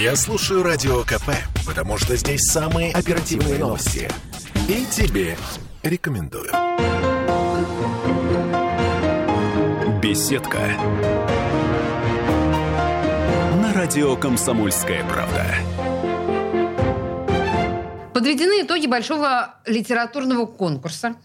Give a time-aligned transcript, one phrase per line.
[0.00, 1.28] Я слушаю Радио КП,
[1.66, 4.08] потому что здесь самые оперативные новости.
[4.66, 5.36] И тебе
[5.82, 6.50] рекомендую.
[10.00, 10.58] Беседка.
[13.60, 15.44] На радио «Комсомольская правда».
[18.14, 21.16] Подведены итоги большого литературного конкурса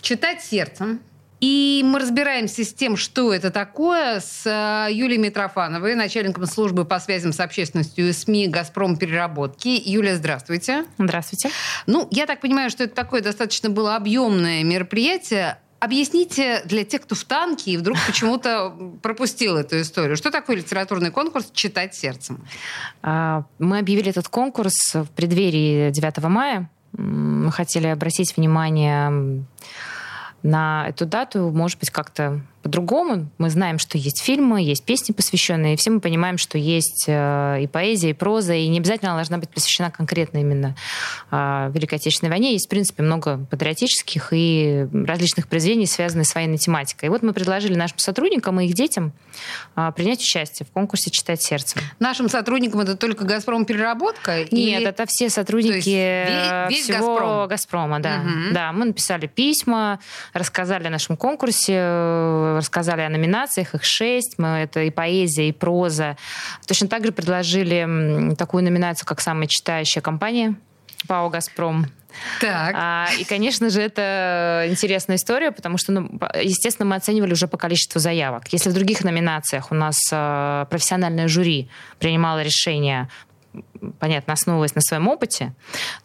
[0.00, 1.02] «Читать сердцем»,
[1.42, 7.00] и мы разбираемся с тем, что это такое, с э, Юлией Митрофановой, начальником службы по
[7.00, 9.68] связям с общественностью и СМИ «Газпром переработки».
[9.84, 10.84] Юлия, здравствуйте.
[10.98, 11.50] Здравствуйте.
[11.88, 15.58] Ну, я так понимаю, что это такое достаточно было объемное мероприятие.
[15.80, 18.72] Объясните для тех, кто в танке и вдруг почему-то
[19.02, 20.16] пропустил эту историю.
[20.16, 22.46] Что такое литературный конкурс «Читать сердцем»?
[23.02, 26.70] А, мы объявили этот конкурс в преддверии 9 мая.
[26.92, 29.44] Мы хотели обратить внимание
[30.42, 33.28] на эту дату, может быть, как-то по-другому.
[33.38, 37.62] Мы знаем, что есть фильмы, есть песни посвященные, и все мы понимаем, что есть э,
[37.62, 40.76] и поэзия, и проза, и не обязательно она должна быть посвящена конкретно именно
[41.32, 42.52] Великой Отечественной войне.
[42.52, 47.06] Есть, в принципе, много патриотических и различных произведений, связанных с военной тематикой.
[47.06, 49.14] И вот мы предложили нашим сотрудникам и их детям
[49.74, 51.80] э, принять участие в конкурсе «Читать сердцем».
[51.98, 54.40] Нашим сотрудникам это только «Газпром» переработка?
[54.40, 54.86] Нет, или...
[54.86, 55.88] это все сотрудники
[56.68, 57.48] весь, весь всего «Газпром»?
[57.48, 58.00] «Газпрома».
[58.00, 58.20] Да.
[58.20, 58.54] Угу.
[58.54, 60.00] да, мы написали письма,
[60.34, 61.78] рассказали о нашем конкурсе,
[62.56, 64.34] рассказали о номинациях, их шесть.
[64.36, 66.18] Мы, это и поэзия, и проза.
[66.66, 70.56] Точно так же предложили такую номинацию, как самая читающая компания
[71.06, 71.86] ПАО «Газпром».
[72.40, 72.74] Так.
[72.76, 77.56] А, и, конечно же, это интересная история, потому что, ну, естественно, мы оценивали уже по
[77.56, 78.48] количеству заявок.
[78.52, 83.08] Если в других номинациях у нас э, профессиональное жюри принимало решение
[83.98, 85.52] понятно, основываясь на своем опыте,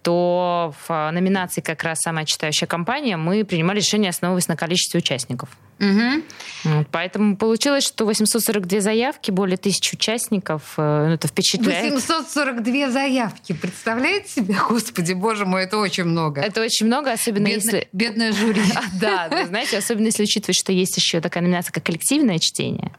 [0.02, 5.50] то в номинации как раз «Самая читающая компания» мы принимали решение, основываясь на количестве участников.
[5.80, 6.24] Угу.
[6.64, 10.74] Вот, поэтому получилось, что 842 заявки, более тысячи участников.
[10.78, 11.94] Э, ну, это впечатляет.
[11.94, 13.54] 842 заявки.
[13.54, 14.56] Представляете себе?
[14.70, 16.42] Господи, боже мой, это очень много.
[16.42, 17.88] Это очень много, особенно Бедно, если...
[17.94, 18.62] Бедное жюри.
[19.00, 22.92] Да, знаете, особенно если учитывать, что есть еще такая номинация, как коллективное чтение.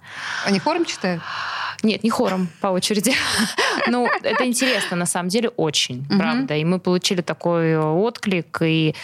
[0.45, 1.23] Они хором читают?
[1.83, 3.13] Нет, не хором, по очереди.
[3.87, 6.55] Ну, это интересно, на самом деле, очень, правда.
[6.57, 8.95] И мы получили такой отклик, и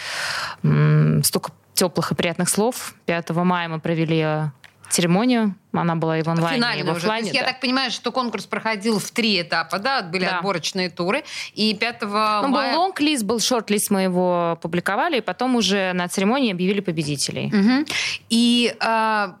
[1.23, 2.93] столько теплых и приятных слов.
[3.05, 4.51] 5 мая мы провели
[4.89, 5.55] церемонию.
[5.73, 7.23] Она была и в онлайне, Финальная и в офлайне.
[7.23, 7.31] Уже.
[7.31, 7.39] То есть да.
[7.39, 10.01] я так понимаю, что конкурс проходил в три этапа, да?
[10.01, 10.37] Были да.
[10.37, 11.23] отборочные туры.
[11.53, 12.07] И 5 ну,
[12.47, 12.73] мая...
[12.73, 17.47] был лонг-лист, был шорт-лист, мы его опубликовали, и потом уже на церемонии объявили победителей.
[17.47, 17.85] Угу.
[18.29, 18.75] И...
[18.79, 19.35] А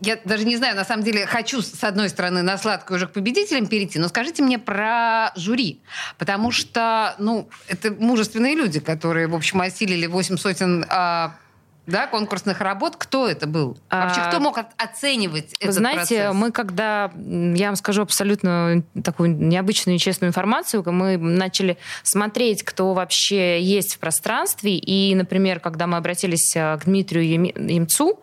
[0.00, 3.12] я даже не знаю, на самом деле хочу, с одной стороны, на сладкую уже к
[3.12, 5.80] победителям перейти, но скажите мне про жюри.
[6.18, 11.36] Потому что, ну, это мужественные люди, которые, в общем, осилили 8 сотен а,
[11.86, 12.96] да, конкурсных работ.
[12.96, 13.76] Кто это был?
[13.90, 16.34] Вообще, кто а, мог оценивать Вы этот знаете, процесс?
[16.34, 22.92] мы когда, я вам скажу абсолютно такую необычную и честную информацию, мы начали смотреть, кто
[22.92, 28.20] вообще есть в пространстве, и, например, когда мы обратились э, к Дмитрию Емцу,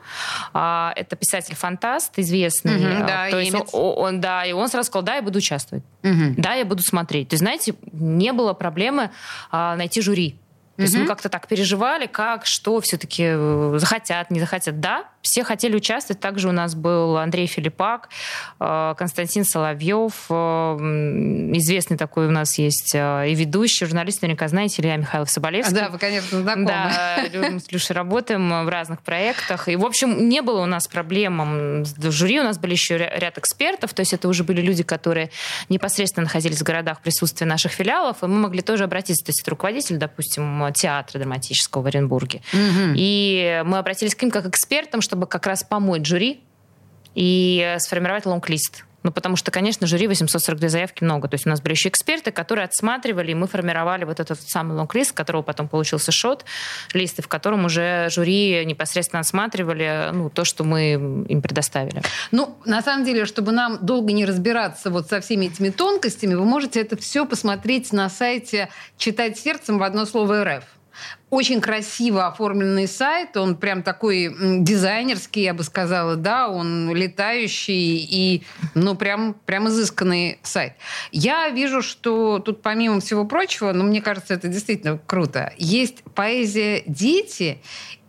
[0.53, 5.03] а, это писатель-фантаст известный, угу, да, то есть он, он, да, и он сразу сказал,
[5.03, 6.35] да, я буду участвовать, угу.
[6.37, 7.29] да, я буду смотреть.
[7.29, 9.11] То есть, знаете, не было проблемы
[9.51, 10.37] а, найти жюри.
[10.75, 14.79] То есть мы как-то так переживали, как, что все-таки э, захотят, не захотят.
[14.79, 16.19] Да, все хотели участвовать.
[16.19, 18.09] Также у нас был Андрей Филиппак,
[18.59, 24.97] э, Константин Соловьев, э, известный такой у нас есть и ведущий, журналист, наверняка знаете, Илья
[24.97, 25.77] Михайлов Соболевский.
[25.77, 26.65] А, да, вы, конечно, знакомы.
[26.65, 27.19] Да,
[27.51, 29.69] мы с Люшей работаем в разных проектах.
[29.69, 32.39] И, в общем, не было у нас проблем с жюри.
[32.39, 35.29] У нас были еще ряд экспертов, то есть это уже были люди, которые
[35.69, 39.23] непосредственно находились в городах присутствия наших филиалов, и мы могли тоже обратиться.
[39.23, 42.41] То есть это руководитель, допустим, театра драматического в Оренбурге.
[42.53, 42.93] Угу.
[42.95, 46.41] И мы обратились к ним как экспертам, чтобы как раз помочь жюри
[47.15, 48.85] и сформировать лонг-лист.
[49.03, 51.27] Ну, потому что, конечно, жюри 842 заявки много.
[51.27, 54.75] То есть у нас были еще эксперты, которые отсматривали, и мы формировали вот этот самый
[54.75, 56.45] лонг-лист, которого потом получился шот,
[56.93, 62.01] листы, в котором уже жюри непосредственно отсматривали ну, то, что мы им предоставили.
[62.31, 66.45] Ну, на самом деле, чтобы нам долго не разбираться вот со всеми этими тонкостями, вы
[66.45, 70.63] можете это все посмотреть на сайте «Читать сердцем» в одно слово «РФ».
[71.29, 78.43] Очень красиво оформленный сайт, он прям такой дизайнерский, я бы сказала, да, он летающий и,
[78.75, 80.73] ну, прям, прям изысканный сайт.
[81.11, 86.83] Я вижу, что тут помимо всего прочего, ну, мне кажется, это действительно круто, есть поэзия
[86.85, 87.61] «Дети»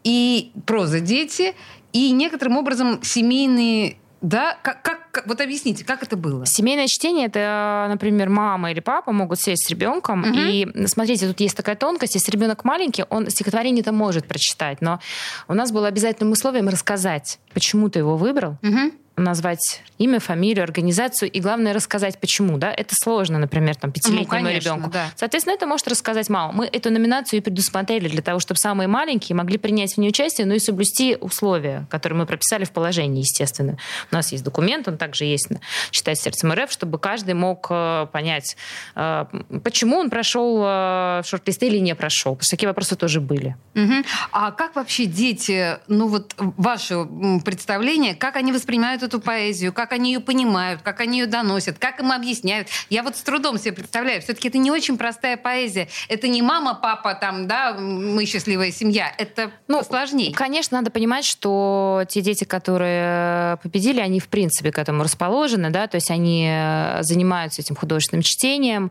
[0.02, 1.54] и проза «Дети»,
[1.92, 4.58] и некоторым образом семейные да?
[4.62, 6.46] Как, как, вот объясните, как это было?
[6.46, 10.22] Семейное чтение это, например, мама или папа могут сесть с ребенком.
[10.22, 10.38] Угу.
[10.38, 12.14] И смотрите, тут есть такая тонкость.
[12.14, 14.80] Если ребенок маленький, он стихотворение-то может прочитать.
[14.80, 15.00] Но
[15.48, 18.58] у нас было обязательным условием рассказать, почему ты его выбрал.
[18.62, 22.58] Угу назвать имя, фамилию, организацию и, главное, рассказать, почему.
[22.58, 22.72] Да?
[22.72, 24.90] Это сложно, например, там, пятилетнему ну, ребенку.
[24.90, 25.06] Да.
[25.14, 26.52] Соответственно, это может рассказать мама.
[26.52, 30.46] Мы эту номинацию и предусмотрели для того, чтобы самые маленькие могли принять в ней участие,
[30.46, 33.78] но и соблюсти условия, которые мы прописали в положении, естественно.
[34.10, 38.06] У нас есть документ, он также есть на «Читать сердцем РФ», чтобы каждый мог э,
[38.12, 38.56] понять,
[38.96, 39.26] э,
[39.62, 42.32] почему он прошел э, шорт-лист или не прошел.
[42.32, 43.56] Потому что такие вопросы тоже были.
[43.76, 43.94] Угу.
[44.32, 47.06] А как вообще дети, ну вот ваше
[47.44, 52.00] представление, как они воспринимают эту поэзию, как они ее понимают, как они ее доносят, как
[52.00, 52.68] им объясняют.
[52.90, 55.88] Я вот с трудом себе представляю, все-таки это не очень простая поэзия.
[56.08, 59.12] Это не мама, папа, там, да, мы счастливая семья.
[59.16, 60.34] Это ну, сложнее.
[60.34, 65.86] Конечно, надо понимать, что те дети, которые победили, они в принципе к этому расположены, да,
[65.86, 68.90] то есть они э, занимаются этим художественным чтением.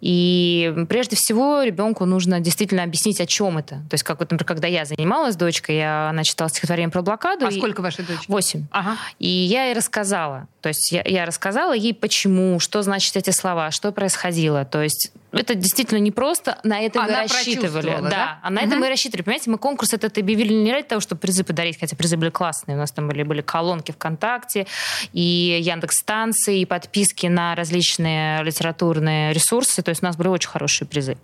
[0.00, 3.76] И прежде всего ребенку нужно действительно объяснить, о чем это.
[3.88, 7.46] То есть, как вот, например, когда я занималась дочкой, я, она читала стихотворение про блокаду.
[7.46, 7.58] А и...
[7.58, 8.24] сколько вашей дочки?
[8.28, 8.66] Восемь.
[8.70, 8.96] Ага.
[9.18, 10.48] И я ей рассказала.
[10.60, 14.64] То есть я, я рассказала ей, почему, что значит эти слова, что происходило.
[14.64, 17.98] То есть это действительно не просто, на это Она мы рассчитывали.
[18.02, 18.68] Да, да, а на угу.
[18.68, 19.22] это мы рассчитывали.
[19.22, 22.76] Понимаете, мы конкурс этот объявили не ради того, чтобы призы подарить, хотя призы были классные.
[22.76, 24.66] У нас там были, были колонки ВКонтакте,
[25.12, 29.82] и Яндекс станции, и подписки на различные литературные ресурсы.
[29.82, 31.16] То есть у нас были очень хорошие призы.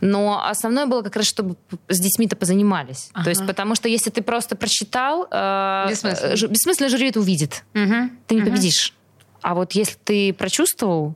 [0.00, 1.56] Но основное было как раз, чтобы
[1.88, 3.10] с детьми-то позанимались.
[3.12, 3.24] Ага.
[3.24, 7.64] То есть потому что если ты просто прочитал, э, бессмысленно, э, бессмысленно жюри это увидит.
[7.74, 8.10] Угу.
[8.26, 8.50] Ты не угу.
[8.50, 8.94] победишь.
[9.40, 11.14] А вот если ты прочувствовал,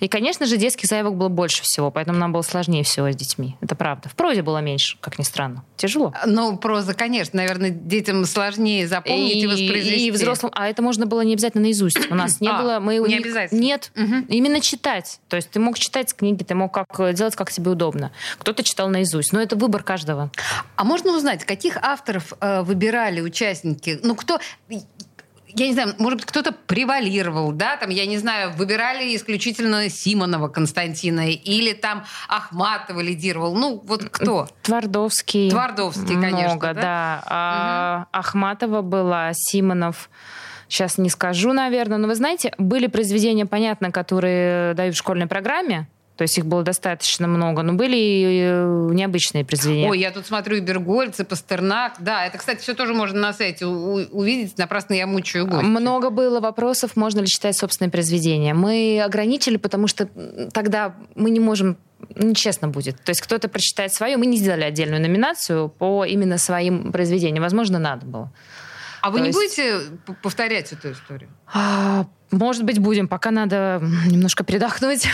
[0.00, 3.56] и, конечно же, детских заявок было больше всего, поэтому нам было сложнее всего с детьми.
[3.60, 4.08] Это правда.
[4.08, 5.64] В прозе было меньше, как ни странно.
[5.76, 6.12] Тяжело.
[6.26, 10.06] Ну, проза, конечно, наверное, детям сложнее запомнить и, и воспроизвести.
[10.06, 10.52] И взрослым.
[10.54, 12.10] А это можно было не обязательно наизусть.
[12.10, 12.80] У нас не а, было...
[12.80, 13.60] Мы не обязательно?
[13.60, 13.90] Нет.
[13.96, 14.26] Угу.
[14.28, 15.20] Именно читать.
[15.28, 18.12] То есть ты мог читать книги, ты мог как делать, как тебе удобно.
[18.38, 19.32] Кто-то читал наизусть.
[19.32, 20.30] Но это выбор каждого.
[20.76, 23.98] А можно узнать, каких авторов э, выбирали участники?
[24.02, 24.38] Ну, кто
[25.56, 30.48] я не знаю, может быть, кто-то превалировал, да, там, я не знаю, выбирали исключительно Симонова
[30.48, 33.54] Константина или там Ахматова лидировал.
[33.54, 34.48] Ну, вот кто?
[34.62, 35.50] Твардовский.
[35.50, 36.48] Твардовский, конечно.
[36.48, 36.80] Много, да.
[36.80, 37.24] да.
[37.26, 38.08] А, угу.
[38.12, 40.10] Ахматова была, Симонов
[40.68, 45.88] сейчас не скажу, наверное, но вы знаете, были произведения, понятно, которые дают в школьной программе,
[46.16, 47.62] то есть их было достаточно много.
[47.62, 49.90] Но были и э, необычные произведения.
[49.90, 51.94] Ой, я тут смотрю и Бергольц, и Пастернак.
[51.98, 54.56] Да, это, кстати, все тоже можно на сайте увидеть.
[54.56, 55.64] Напрасно я мучаю гостя.
[55.64, 58.54] Много было вопросов, можно ли читать собственные произведения.
[58.54, 60.08] Мы ограничили, потому что
[60.52, 61.76] тогда мы не можем
[62.14, 63.02] нечестно будет.
[63.02, 64.16] То есть кто-то прочитает свое.
[64.16, 67.42] Мы не сделали отдельную номинацию по именно своим произведениям.
[67.42, 68.32] Возможно, надо было.
[69.00, 69.38] А вы То не есть...
[69.38, 69.80] будете
[70.22, 71.28] повторять эту историю?
[71.52, 73.06] А, может быть, будем.
[73.06, 75.06] Пока надо немножко передохнуть,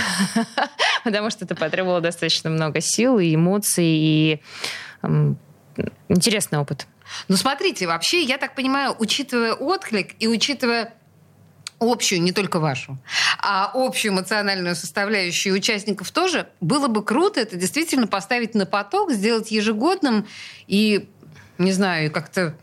[1.04, 4.40] потому что это потребовало достаточно много сил и эмоций, и
[6.08, 6.86] интересный опыт.
[7.28, 10.94] Ну, смотрите, вообще, я так понимаю, учитывая отклик и учитывая
[11.80, 12.98] общую, не только вашу,
[13.38, 19.50] а общую эмоциональную составляющую участников тоже, было бы круто это действительно поставить на поток, сделать
[19.50, 20.26] ежегодным
[20.66, 21.08] и,
[21.58, 22.54] не знаю, как-то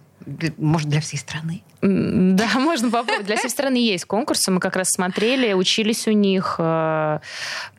[0.58, 1.64] может, для всей страны?
[1.82, 3.26] Да, можно попробовать.
[3.26, 4.52] Для всей страны есть конкурсы.
[4.52, 6.56] Мы как раз смотрели, учились у них.
[6.60, 7.20] Э,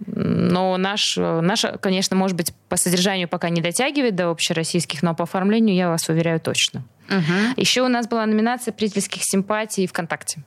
[0.07, 5.25] но наш, наш, конечно, может быть, по содержанию пока не дотягивает до общероссийских, но по
[5.25, 6.85] оформлению, я вас уверяю, точно.
[7.09, 7.61] Угу.
[7.61, 10.43] Еще у нас была номинация «Зрительских симпатий ВКонтакте».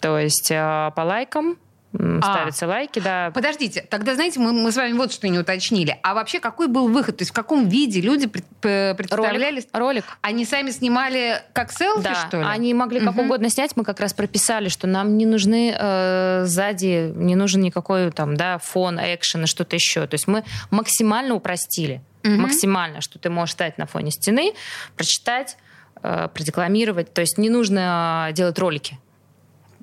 [0.00, 1.56] То есть э, по лайкам
[1.92, 3.30] ставятся а, лайки, да.
[3.34, 5.98] Подождите, тогда, знаете, мы, мы с вами вот что не уточнили.
[6.02, 7.16] А вообще какой был выход?
[7.16, 9.44] То есть в каком виде люди представляли?
[9.44, 9.66] Ролик.
[9.72, 10.04] Ролик.
[10.20, 12.44] Они сами снимали как селфи, да, что ли?
[12.46, 13.22] они могли как угу.
[13.22, 13.74] угодно снять.
[13.76, 18.58] Мы как раз прописали, что нам не нужны э, сзади, не нужен никакой там, да,
[18.58, 20.06] фон, экшен и что-то еще.
[20.06, 22.02] То есть мы максимально упростили.
[22.22, 22.32] Угу.
[22.32, 24.52] Максимально, что ты можешь стать на фоне стены,
[24.96, 25.56] прочитать,
[26.02, 27.14] э, продекламировать.
[27.14, 28.98] То есть не нужно делать ролики.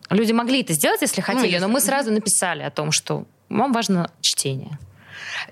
[0.09, 3.25] Люди могли это сделать, если ну, хотели, ну, но мы сразу написали о том, что
[3.49, 4.77] вам важно чтение.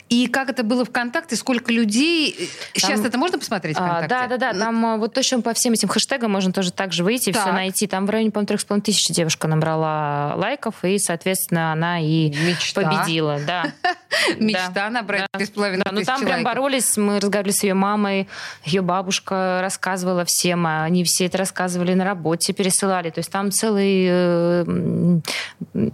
[0.10, 2.33] И как это было ВКонтакте, сколько людей...
[2.33, 4.15] Там, Сейчас это можно посмотреть ВКонтакте?
[4.15, 4.60] А, да, да, да.
[4.60, 7.43] Там а, вот точно по всем этим хэштегам можно тоже так же выйти, так.
[7.43, 7.88] все найти.
[7.88, 12.29] Там в районе, по-моему, трех с половиной тысяч девушка набрала лайков, и, соответственно, она и
[12.29, 12.81] Мечта.
[12.81, 13.39] победила.
[13.45, 13.74] Да.
[14.38, 18.27] Мечта набрать три с половиной Ну, там прям боролись, мы разговаривали с ее мамой,
[18.63, 23.10] ее бабушка рассказывала всем, а они все это рассказывали на работе, пересылали.
[23.10, 24.63] То есть там целые э,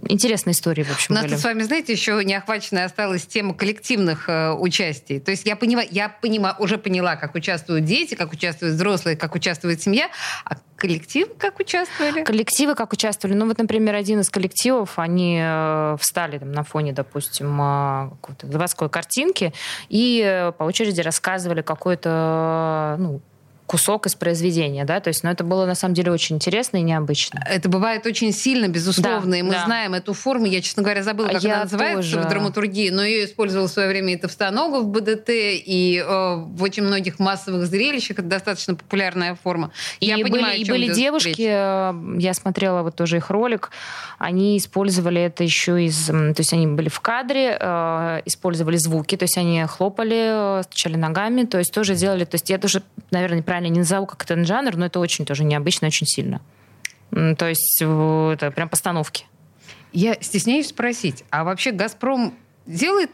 [0.08, 4.28] интересные истории, в общем, У нас с вами, знаете, еще не охваченная осталась тема коллективных
[4.28, 5.20] э, участий.
[5.20, 9.34] То есть я понимаю, я понимаю, уже поняла, как участвуют дети, как участвуют взрослые, как
[9.34, 10.08] участвует семья.
[10.44, 12.24] А коллективы как участвовали?
[12.24, 13.36] Коллективы как участвовали?
[13.36, 17.60] Ну вот, например, один из коллективов, они э, встали там, на фоне, допустим,
[18.22, 19.52] э, заводской картинки
[19.88, 23.20] и э, по очереди рассказывали какой-то ну,
[23.70, 26.82] кусок из произведения, да, то есть, ну, это было на самом деле очень интересно и
[26.82, 27.40] необычно.
[27.48, 29.64] Это бывает очень сильно, безусловно, да, и мы да.
[29.64, 30.46] знаем эту форму.
[30.46, 32.20] Я, честно говоря, забыла, как Я она называется тоже.
[32.20, 36.60] в драматургии, но ее использовал в свое время и Товстоногов в БДТ, и э, в
[36.64, 39.70] очень многих массовых зрелищах это достаточно популярная форма.
[40.00, 41.38] И я были, понимаю, и были девушки, речь.
[41.38, 43.70] Э, я смотрела вот тоже их ролик,
[44.18, 46.06] они использовали это еще из...
[46.06, 51.44] То есть они были в кадре, э, использовали звуки, то есть они хлопали, стучали ногами,
[51.44, 52.24] то есть тоже делали...
[52.24, 55.44] То есть я тоже, наверное, неправильно не назову как этот жанр, но это очень тоже
[55.44, 56.40] необычно, очень сильно.
[57.10, 59.26] То есть это прям постановки.
[59.92, 62.34] Я стесняюсь спросить, а вообще «Газпром»
[62.66, 63.10] делает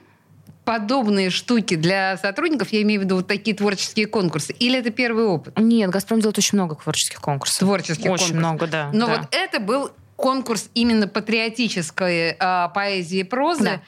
[0.64, 5.24] подобные штуки для сотрудников, я имею в виду вот такие творческие конкурсы, или это первый
[5.24, 5.58] опыт?
[5.58, 7.60] Нет, «Газпром» делает очень много творческих конкурсов.
[7.60, 8.36] Творческих очень конкурсов.
[8.36, 8.90] много, да.
[8.92, 9.18] Но да.
[9.18, 13.64] вот это был конкурс именно патриотической э, поэзии и прозы.
[13.64, 13.80] Да.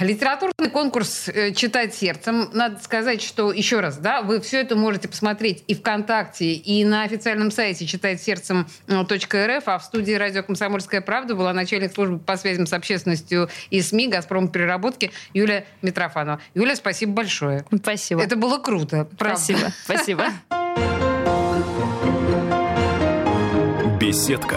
[0.00, 2.50] Литературный конкурс э, «Читать сердцем».
[2.52, 7.04] Надо сказать, что, еще раз, да, вы все это можете посмотреть и ВКонтакте, и на
[7.04, 12.66] официальном сайте «Читать сердцем.рф», а в студии «Радио Комсомольская правда» была начальник службы по связям
[12.66, 16.40] с общественностью и СМИ «Газпром переработки» Юлия Митрофанова.
[16.54, 17.64] Юля, спасибо большое.
[17.72, 18.22] Спасибо.
[18.22, 19.38] Это было круто, правда.
[19.40, 19.72] Спасибо.
[19.84, 20.26] Спасибо.
[24.00, 24.56] Беседка